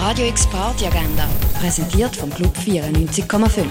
Radio 0.00 0.28
X 0.28 0.46
Party 0.46 0.86
Agenda, 0.86 1.26
präsentiert 1.60 2.14
vom 2.14 2.30
Club 2.30 2.56
94,5. 2.56 3.64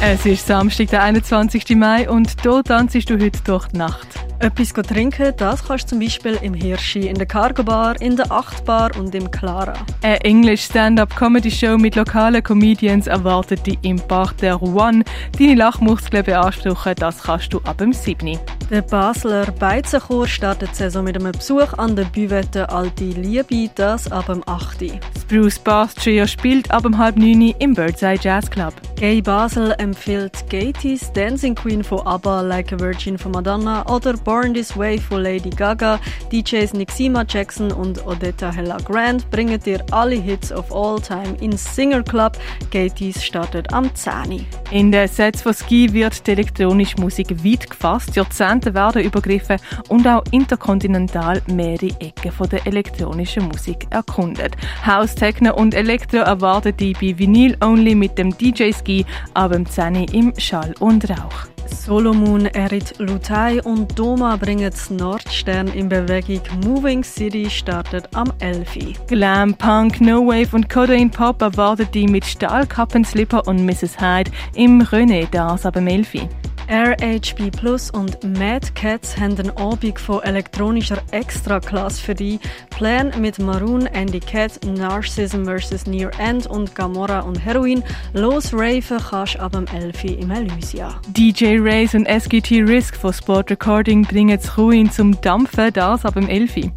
Es 0.00 0.24
ist 0.24 0.46
Samstag, 0.46 0.88
der 0.88 1.02
21. 1.02 1.76
Mai 1.76 2.08
und 2.08 2.34
hier 2.40 2.62
tanzest 2.64 3.10
du 3.10 3.20
heute 3.20 3.38
durch 3.44 3.68
die 3.68 3.76
Nacht. 3.76 4.08
Etwas 4.38 4.72
trinken, 4.72 5.32
das 5.36 5.62
kannst 5.62 5.84
du 5.84 5.88
zum 5.90 6.00
Beispiel 6.00 6.38
im 6.42 6.54
Hirschi, 6.54 7.06
in 7.06 7.16
der 7.16 7.26
Cargo 7.26 7.62
Bar, 7.62 8.00
in 8.00 8.16
der 8.16 8.32
Achtbar 8.32 8.90
und 8.98 9.14
im 9.14 9.30
Clara. 9.30 9.74
Eine 10.02 10.24
English 10.24 10.64
Stand-Up-Comedy-Show 10.64 11.76
mit 11.76 11.96
lokalen 11.96 12.42
Comedians 12.42 13.06
erwartet 13.06 13.66
dich 13.66 13.78
im 13.82 13.96
Park 13.96 14.38
der 14.38 14.60
One. 14.60 15.04
Deine 15.38 15.54
Lachmuskeln 15.54 16.24
beanspruchen, 16.24 16.94
das 16.96 17.22
kannst 17.22 17.52
du 17.52 17.60
ab 17.64 17.78
dem 17.78 17.92
7. 17.92 18.38
Der 18.70 18.82
Basler 18.82 19.52
Beizenchor 19.52 20.26
startet 20.26 20.70
die 20.70 20.76
Saison 20.76 21.04
mit 21.04 21.16
einem 21.16 21.30
Besuch 21.30 21.74
an 21.74 21.94
der 21.94 22.04
Büvette 22.04 22.68
Alte 22.70 23.04
Liebe, 23.04 23.70
das 23.76 24.10
ab 24.10 24.26
dem 24.26 24.42
8. 24.48 24.82
Bruce 25.24 25.58
Bass 25.58 25.94
Trio 25.94 26.26
spielt 26.26 26.70
ab 26.70 26.82
dem 26.82 26.98
halb 26.98 27.16
9 27.16 27.54
im 27.58 27.74
Birdseye 27.74 28.18
Jazz 28.20 28.50
Club. 28.50 28.74
Gay 29.02 29.20
Basel 29.20 29.74
empfiehlt 29.78 30.48
Gaties, 30.48 31.12
Dancing 31.12 31.56
Queen 31.56 31.82
von 31.82 32.06
ABBA, 32.06 32.42
Like 32.42 32.72
a 32.72 32.78
Virgin 32.78 33.18
von 33.18 33.32
Madonna 33.32 33.84
oder 33.92 34.12
Born 34.12 34.54
This 34.54 34.76
Way 34.76 34.96
von 34.98 35.24
Lady 35.24 35.50
Gaga. 35.50 35.98
DJs 36.30 36.74
Nixima 36.74 37.24
Jackson 37.28 37.72
und 37.72 38.06
Odetta 38.06 38.52
Hella 38.52 38.76
Grant 38.76 39.28
bringen 39.32 39.58
dir 39.58 39.84
alle 39.90 40.14
Hits 40.14 40.52
of 40.52 40.70
all 40.72 41.00
time 41.00 41.36
in 41.40 41.56
Singer 41.56 42.04
Club. 42.04 42.38
Gaties 42.70 43.24
startet 43.24 43.72
am 43.72 43.92
10. 43.92 44.46
In 44.70 44.92
den 44.92 45.08
Sets 45.08 45.42
von 45.42 45.52
Ski 45.52 45.92
wird 45.92 46.24
die 46.24 46.30
elektronische 46.30 47.00
Musik 47.00 47.44
weit 47.44 47.68
gefasst. 47.68 48.14
Jahrzehnte 48.14 48.72
werden 48.72 49.02
übergriffen 49.02 49.56
und 49.88 50.06
auch 50.06 50.22
interkontinental 50.30 51.42
mehrere 51.48 51.90
Ecken 51.98 52.48
der 52.48 52.64
elektronischen 52.68 53.48
Musik 53.48 53.84
erkundet. 53.90 54.56
House, 54.86 55.16
Techno 55.16 55.56
und 55.56 55.74
Elektro 55.74 56.18
erwartet 56.18 56.78
die 56.78 56.92
bei 56.92 57.18
Vinyl 57.18 57.56
Only 57.60 57.96
mit 57.96 58.16
dem 58.16 58.38
DJ 58.38 58.70
Ski 58.70 58.91
ab 59.34 59.52
dem 59.52 59.66
10 59.66 59.94
im 60.12 60.32
Schall 60.38 60.74
und 60.80 61.08
Rauch. 61.08 61.46
Solomon, 61.66 62.46
Erit 62.46 62.94
Lutai 62.98 63.60
und 63.62 63.98
Doma 63.98 64.36
bringen 64.36 64.72
Nordstern 64.90 65.68
in 65.68 65.88
Bewegung. 65.88 66.40
Moving 66.64 67.02
City 67.02 67.50
startet 67.50 68.08
am 68.14 68.32
11. 68.38 69.06
Glam, 69.08 69.54
Punk, 69.54 70.00
No 70.00 70.26
Wave 70.26 70.54
und 70.54 70.68
Codaine 70.68 71.10
Pop 71.10 71.42
erwartet 71.42 71.94
die 71.94 72.06
mit 72.06 72.24
Stahlkappen, 72.24 73.04
Slipper 73.04 73.48
und 73.48 73.64
Mrs. 73.64 74.00
Hyde 74.00 74.30
im 74.54 74.82
René, 74.82 75.26
das 75.30 75.66
ab 75.66 75.74
dem 75.74 75.88
11. 75.88 76.28
RHB 76.68 77.50
Plus 77.56 77.90
und 77.90 78.22
Mad 78.24 78.68
Cats 78.74 79.18
haben 79.18 79.38
einen 79.38 79.56
Abend 79.56 79.98
von 79.98 80.22
elektronischer 80.22 81.02
Extraklasse 81.10 82.00
für 82.00 82.14
die. 82.14 82.38
Plan 82.70 83.12
mit 83.20 83.38
Maroon, 83.38 83.86
Andy 83.86 84.20
Cat, 84.20 84.60
Narcissism 84.64 85.44
vs. 85.44 85.86
Near 85.86 86.10
End 86.18 86.46
und 86.46 86.74
Gamora 86.74 87.20
und 87.20 87.44
Heroin. 87.44 87.82
Los 88.12 88.52
raven 88.52 88.98
kannst 89.10 89.38
ab 89.38 89.52
dem 89.52 89.66
11. 89.66 90.04
im 90.04 90.30
Elysia. 90.30 91.00
DJ 91.08 91.58
Race 91.58 91.94
und 91.94 92.06
SGT 92.06 92.62
Risk 92.62 92.96
von 92.96 93.12
Sport 93.12 93.50
Recording 93.50 94.02
bringen 94.02 94.36
das 94.36 94.56
Ruin 94.56 94.90
zum 94.90 95.20
Dampfen, 95.20 95.72
das 95.72 96.04
ab 96.04 96.14
dem 96.14 96.28
11. 96.28 96.70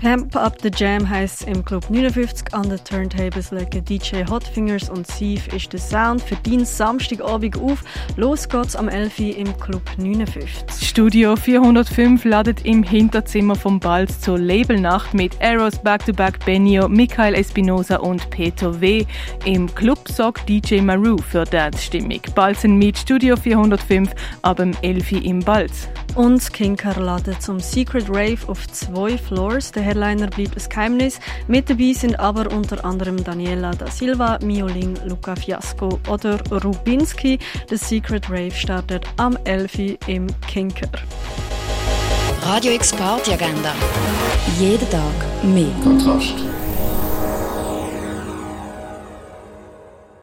Pamp 0.00 0.36
Up 0.36 0.60
the 0.62 0.70
Jam 0.74 1.08
heisst 1.08 1.44
im 1.48 1.64
Club 1.64 1.88
59 1.88 2.52
an 2.52 2.68
den 2.68 2.78
Turntables 2.84 3.50
legen 3.50 3.84
DJ 3.84 4.24
Hotfingers 4.28 4.90
und 4.90 5.06
Sieve 5.06 5.56
ist 5.56 5.72
der 5.72 5.80
Sound 5.80 6.20
für 6.20 6.36
deinen 6.36 6.66
Samstagabend 6.66 7.56
auf. 7.58 7.82
Los 8.16 8.48
geht's 8.48 8.76
am 8.76 8.88
11. 8.88 9.18
im 9.38 9.58
Club 9.58 9.82
59. 9.96 10.86
Studio 10.86 11.34
405 11.34 12.24
ladet 12.24 12.64
im 12.64 12.82
Hinterzimmer 12.82 13.54
vom 13.54 13.80
Balz 13.80 14.20
zur 14.20 14.38
Labelnacht 14.38 15.14
mit 15.14 15.40
Eros 15.40 15.78
Back-to-Back 15.78 16.44
Benio, 16.44 16.88
Michael 16.88 17.34
Espinosa 17.34 17.96
und 17.96 18.28
Peter 18.30 18.80
W. 18.80 19.04
Im 19.44 19.74
Club 19.74 20.08
sorgt 20.08 20.48
DJ 20.48 20.80
Maru 20.82 21.16
für 21.18 21.44
Dance-Stimmung. 21.44 22.20
Balzen 22.34 22.76
mit 22.78 22.98
Studio 22.98 23.36
405 23.36 24.10
ab 24.42 24.58
dem 24.58 24.72
11. 24.82 25.12
im 25.12 25.40
Balz. 25.40 25.88
Und 26.14 26.50
Kinker 26.52 26.98
laden 26.98 27.38
zum 27.40 27.60
Secret 27.60 28.08
Rave 28.08 28.38
auf 28.46 28.66
zwei 28.68 29.18
Floors. 29.18 29.70
Der 29.76 29.82
Headliner 29.82 30.28
bleibt 30.28 30.56
ein 30.56 30.68
Geheimnis. 30.70 31.20
Mit 31.48 31.68
dabei 31.68 31.92
sind 31.92 32.18
aber 32.18 32.50
unter 32.50 32.82
anderem 32.82 33.22
Daniela 33.22 33.72
da 33.72 33.90
Silva, 33.90 34.38
Mioling, 34.42 34.96
Luca 35.04 35.36
Fiasco 35.36 36.00
oder 36.08 36.40
Rubinski. 36.50 37.38
Der 37.70 37.76
Secret 37.76 38.30
Rave 38.30 38.52
startet 38.52 39.04
am 39.18 39.36
11. 39.44 39.98
im 40.06 40.28
Kinker. 40.48 40.88
Radio 42.40 42.72
X 42.72 42.92
Party 42.92 43.34
Agenda. 43.34 43.74
Jeden 44.58 44.88
Tag 44.88 45.44
mehr. 45.44 45.68
Kontrast. 45.84 46.55